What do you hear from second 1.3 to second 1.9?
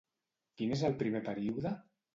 període?